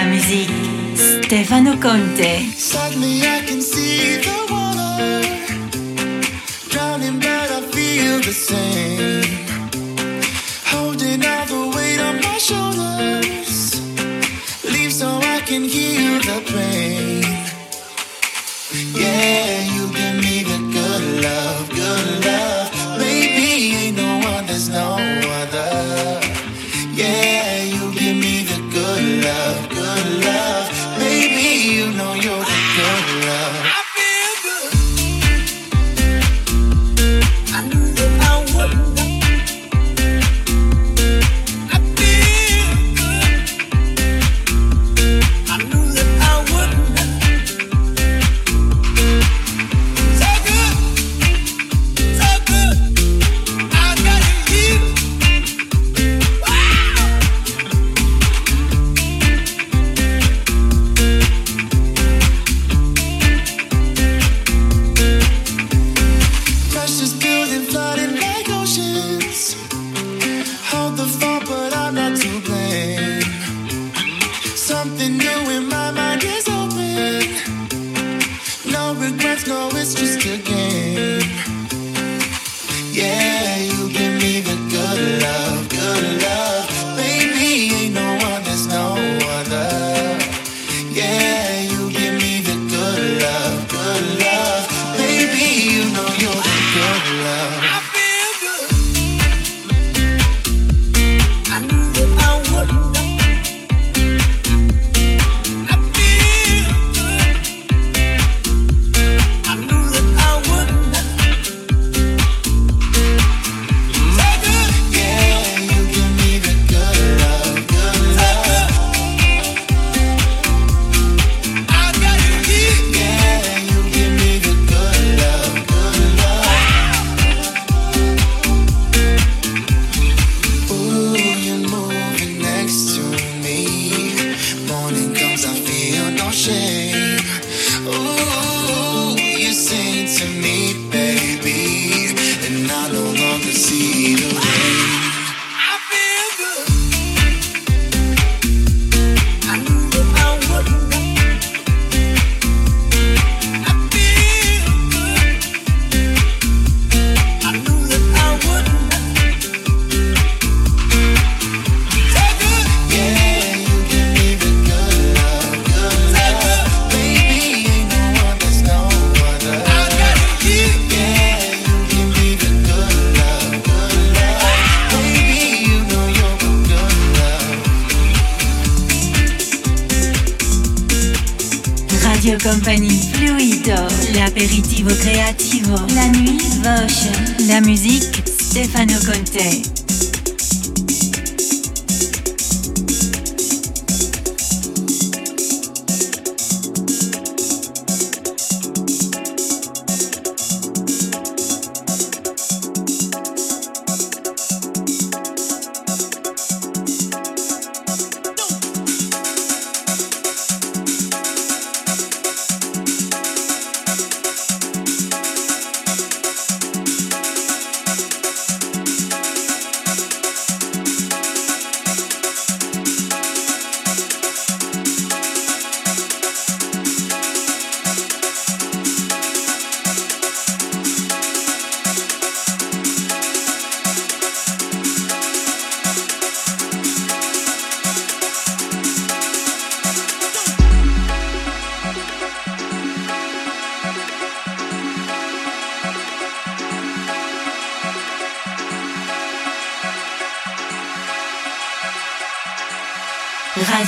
la 0.00 0.06
musique, 0.06 0.52
Stefano 0.94 1.76
Conte. 1.78 2.48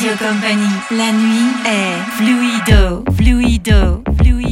La 0.04 1.12
nuit 1.12 1.46
est 1.64 2.10
fluido, 2.16 3.04
fluido, 3.14 4.02
fluido. 4.18 4.51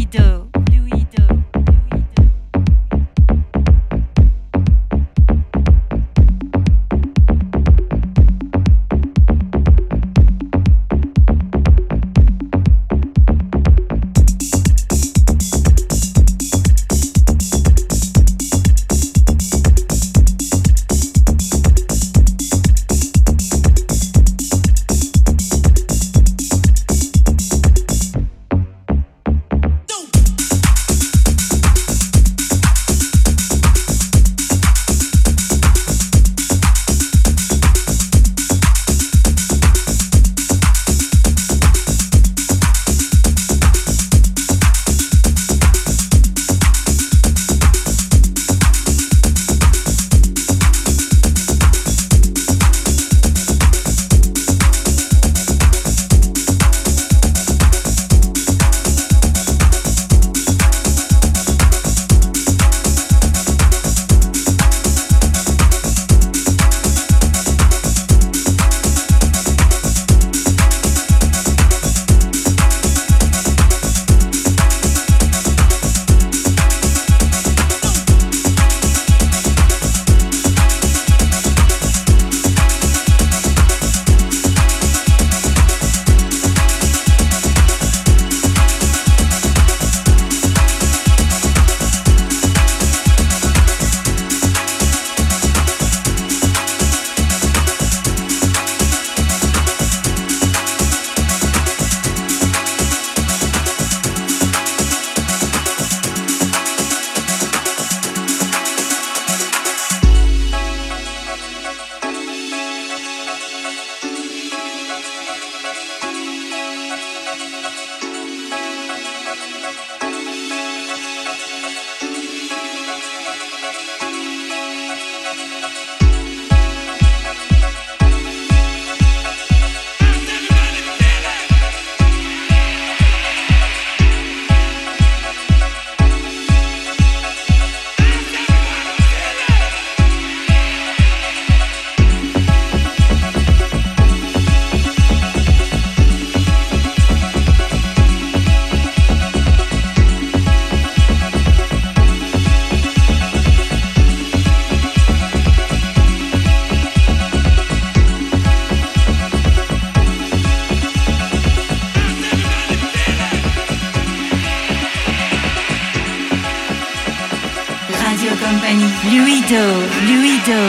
compagnie 168.71 168.89
Luido, 169.11 169.89
Luido, 170.07 170.61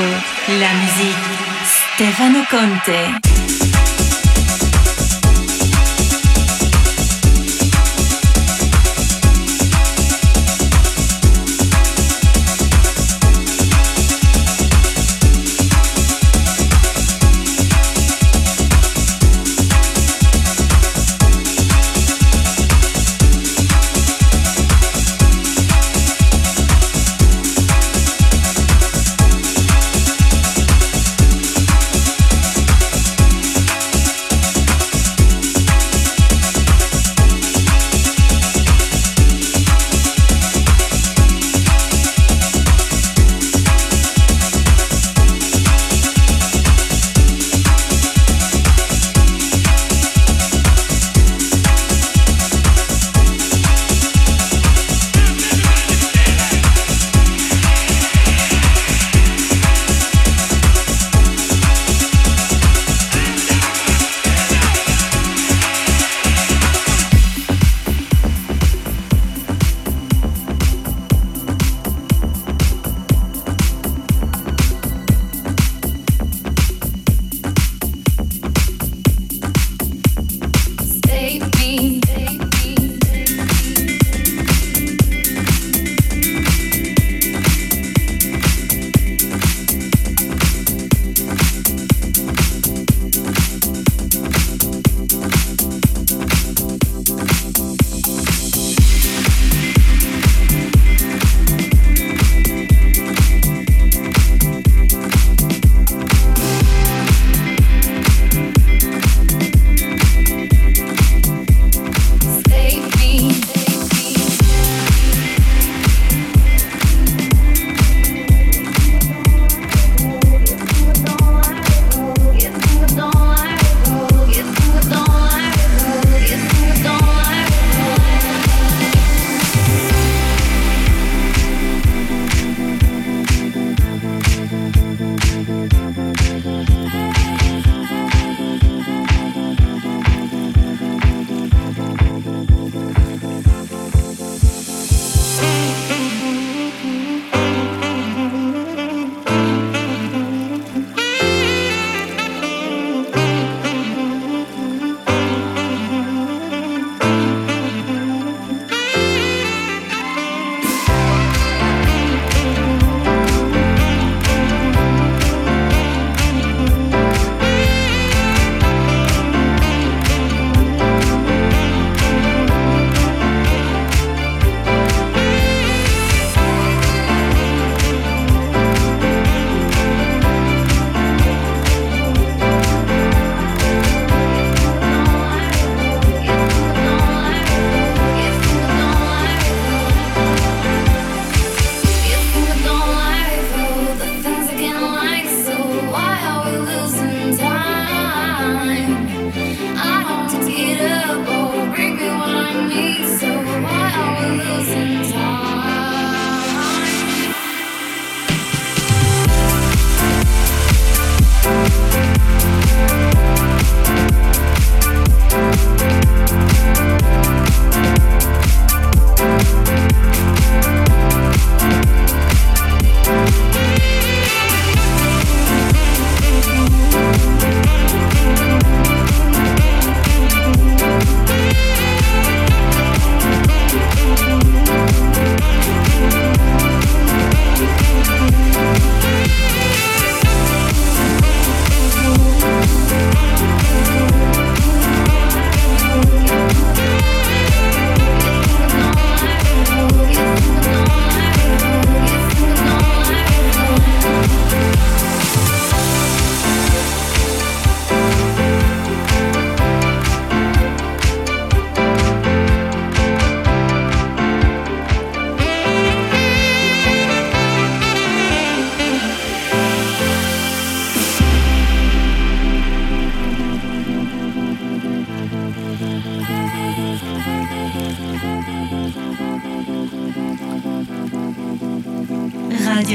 la 0.60 0.74
musique 0.74 1.16
Stefano 1.64 2.44
Conte. 2.50 3.31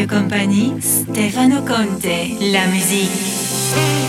Company, 0.06 0.80
Stefano 0.80 1.62
Conte, 1.64 2.36
la 2.40 2.66
musique. 2.66 4.05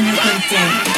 have 0.00 0.14
a 0.14 0.22
great 0.22 0.94
day. 0.94 0.97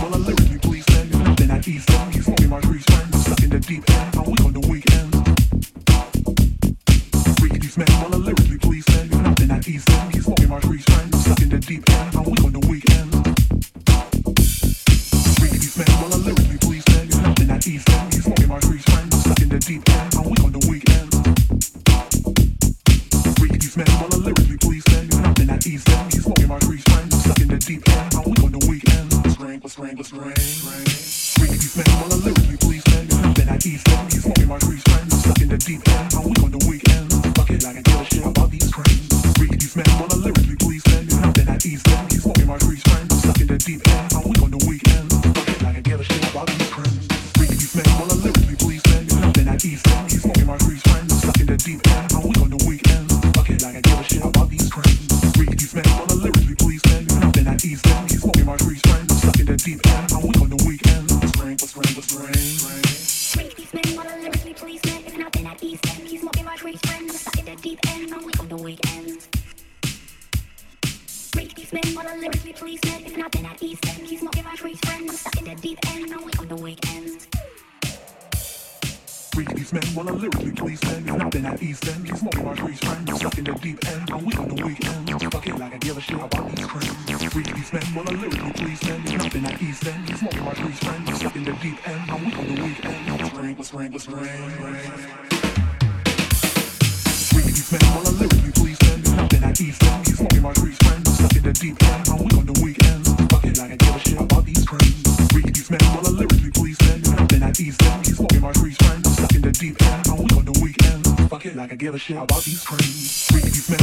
While 0.00 0.14
I 0.14 0.18
lyric 0.18 0.50
you 0.50 0.58
please, 0.60 0.86
then 0.86 1.10
nothing 1.10 1.50
at 1.50 1.66
ease. 1.66 1.86
Don't 1.86 2.14
use 2.14 2.28
me, 2.28 2.46
my 2.46 2.60
grease 2.60 2.84
friends, 2.84 3.20
stuck 3.20 3.42
in 3.42 3.50
the 3.50 3.60
deep 3.60 3.90
end. 3.90 4.07
brain 93.88 93.92
was 93.92 94.06
drained. 94.06 94.28
Reading 97.34 97.52
the 97.52 97.64
please. 98.54 98.78
Nothing 99.16 99.44
I 99.44 99.52
eat 99.60 99.78
them. 99.78 100.02
He's 100.04 100.18
walking 100.18 100.42
my 100.42 100.52
trees 100.52 100.76
friend. 100.78 101.06
Stuck 101.08 101.36
in 101.36 101.42
the 101.42 101.52
deep 101.52 101.82
end. 101.82 102.08
I'm 102.08 102.18
weak 102.18 102.36
on 102.36 102.46
the 102.46 102.52
weekend. 102.62 103.06
Fuck 103.30 103.44
it, 103.46 103.58
I 103.58 103.68
can 103.68 103.78
give 103.78 103.94
a 103.94 103.98
shit 103.98 104.16
about 104.18 104.44
these 104.44 104.64
trends. 104.64 105.28
Reading 105.34 105.52
these 105.52 105.70
men 105.70 105.80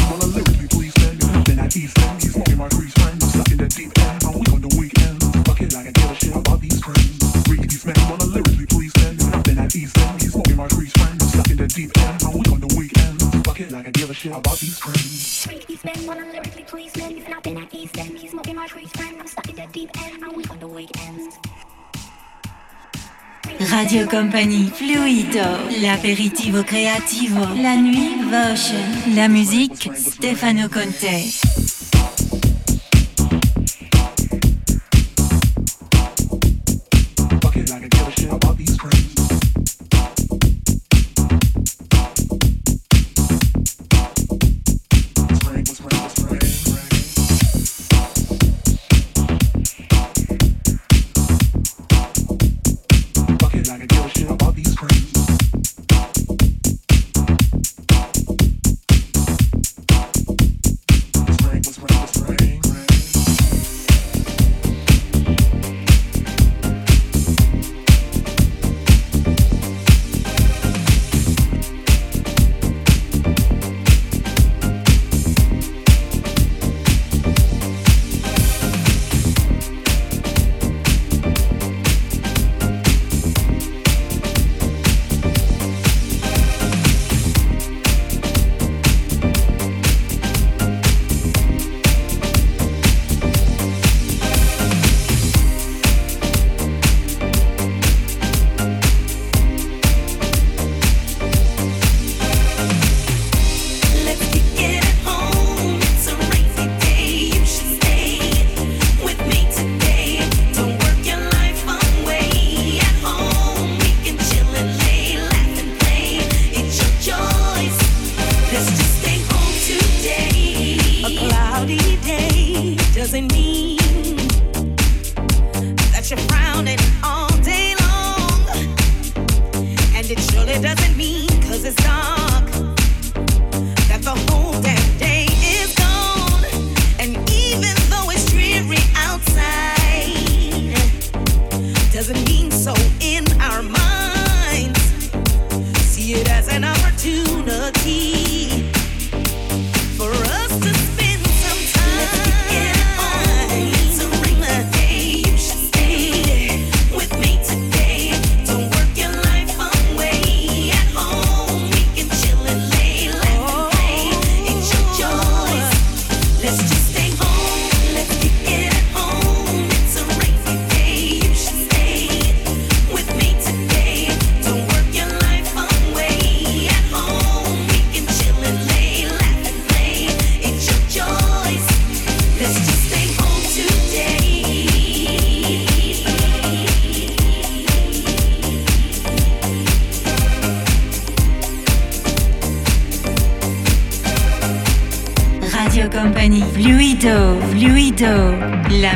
all 0.10 0.18
the 0.18 0.28
lyric 0.28 0.70
please 0.70 0.94
spend. 0.94 1.24
Nothing 1.34 1.60
I 1.60 1.68
eat 1.68 1.94
them. 1.94 2.22
He's 2.22 2.36
walking 2.36 2.58
my 2.58 2.68
trees 2.70 2.94
friend. 2.94 3.24
Stuck 3.24 3.52
in 3.52 3.58
the 3.58 3.68
deep 3.68 3.98
end. 3.98 4.16
I'm 4.26 4.34
weak 4.40 4.54
on 4.54 4.62
the 4.62 4.76
weekend. 4.78 5.22
Fuck 5.46 5.62
it, 5.62 5.74
I 5.76 5.84
give 5.94 6.12
a 6.12 6.16
shit 6.16 6.34
about 6.36 6.62
these 6.62 6.80
trends. 6.82 7.50
Reading 7.50 7.70
on 8.12 8.20
the 8.20 8.28
these 8.44 8.75
Radio 23.58 24.08
Compagnie 24.08 24.72
Fluido, 24.72 25.68
l'aperitivo 25.82 26.64
creativo, 26.64 27.40
la 27.62 27.76
nuit, 27.76 28.24
Vosche, 28.24 29.14
la 29.14 29.28
musique, 29.28 29.94
Stefano 29.94 30.68
Conte. 30.70 31.85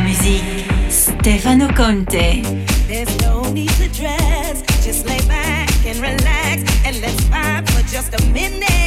musique, 0.01 0.65
Stefano 0.89 1.67
Conte. 1.73 2.41
There's 2.87 3.15
no 3.21 3.41
need 3.51 3.69
to 3.71 3.87
dress, 3.89 4.61
just 4.83 5.05
lay 5.05 5.21
back 5.27 5.69
and 5.85 5.99
relax 5.99 6.63
and 6.85 6.99
let's 7.01 7.21
vibe 7.25 7.69
for 7.69 7.81
just 7.87 8.13
a 8.13 8.25
minute. 8.27 8.78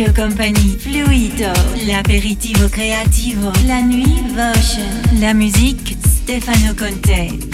Radio 0.00 0.14
Company, 0.14 0.78
Fluido, 0.78 1.52
l'apéritivo 1.84 2.70
creativo, 2.70 3.50
la 3.66 3.82
nuit 3.82 4.32
Votion, 4.32 5.18
la 5.18 5.34
musique 5.34 5.94
Stefano 6.02 6.74
Conte. 6.74 7.49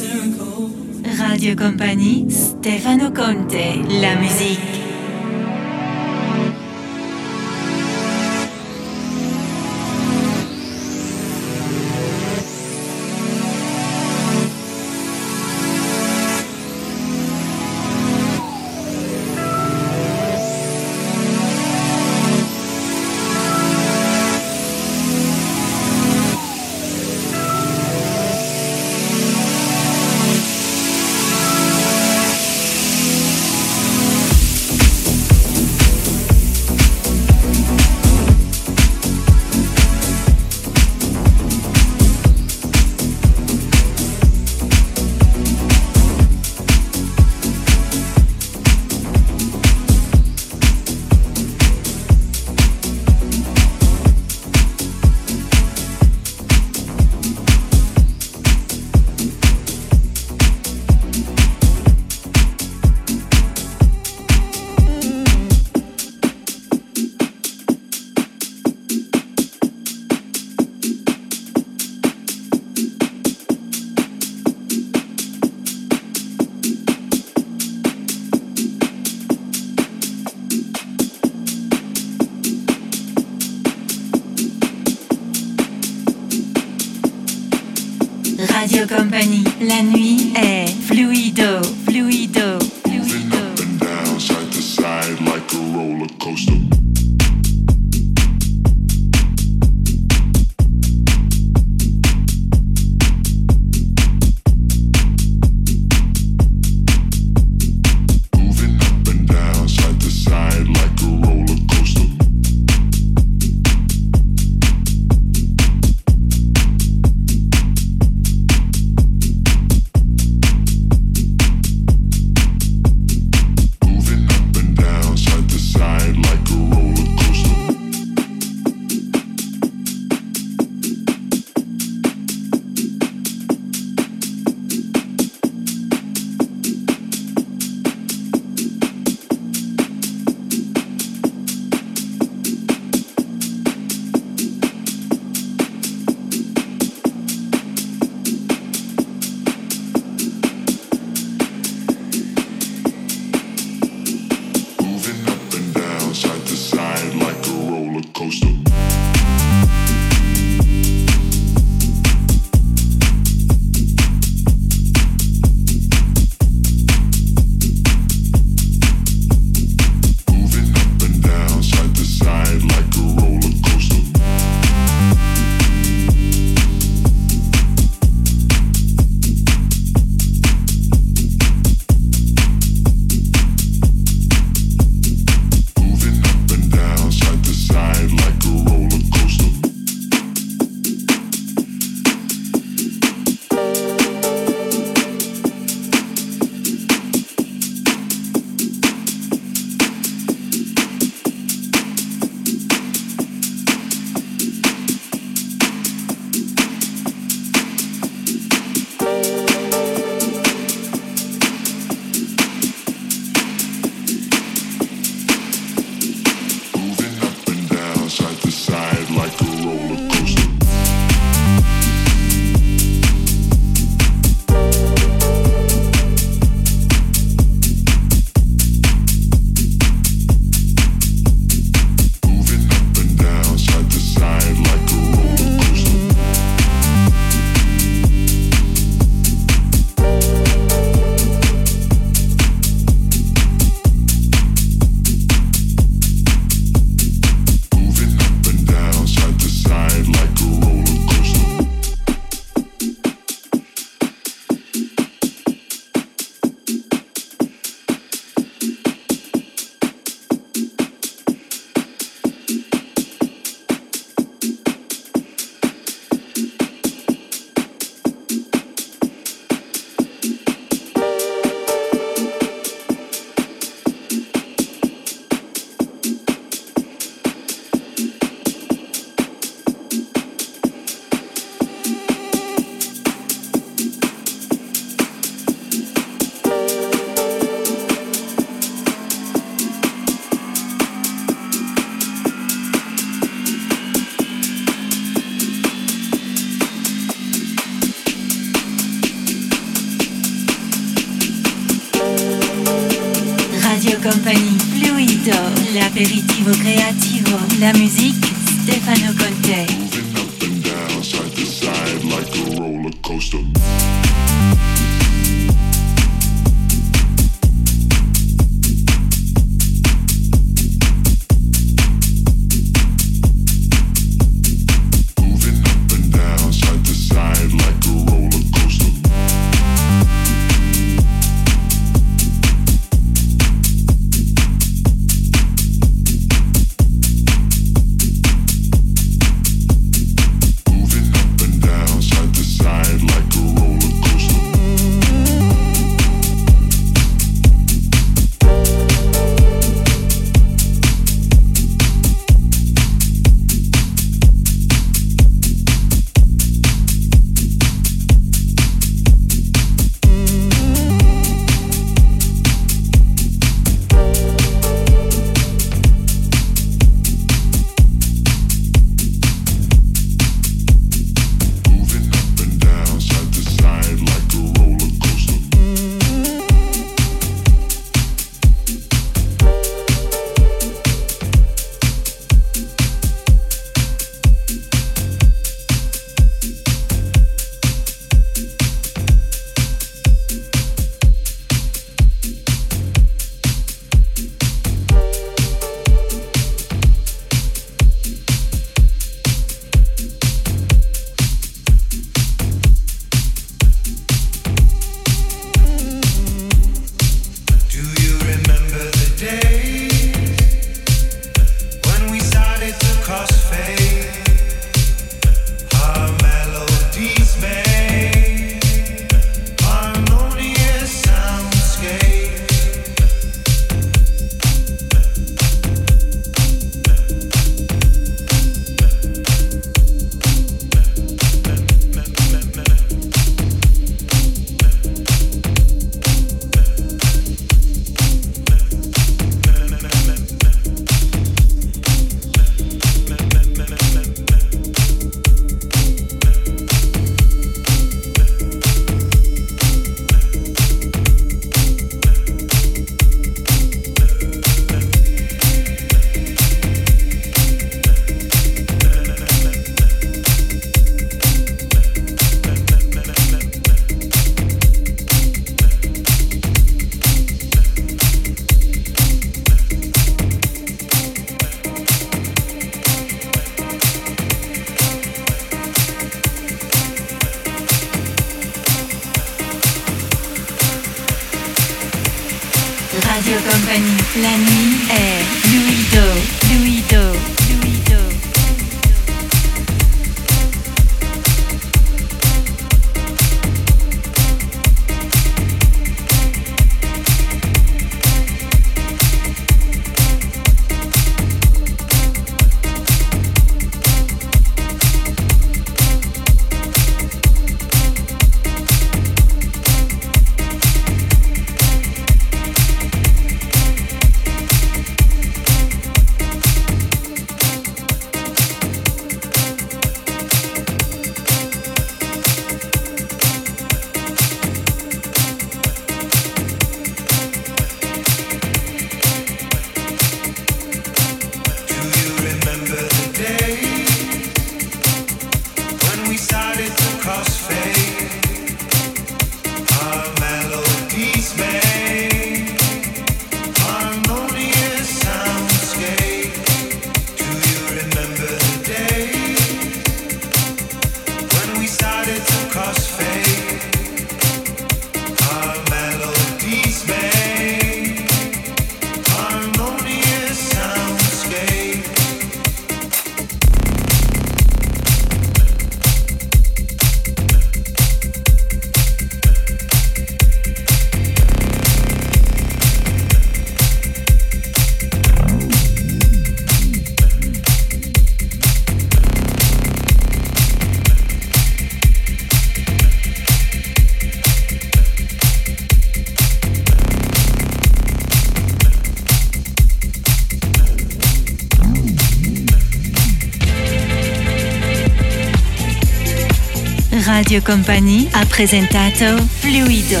Company 597.42 598.08
ha 598.12 598.24
presentato 598.26 599.16
Fluido. 599.40 600.00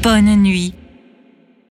Bonne 0.00 0.36
nuit. 0.36 0.77